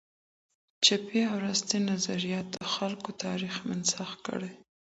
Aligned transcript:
چپي 0.85 1.19
او 1.31 1.37
راسته 1.45 1.75
نظریاتو 1.91 2.51
د 2.55 2.57
هېواد 2.75 3.15
تاریخ 3.23 3.55
مسخ 3.69 4.09
کړ. 4.25 4.41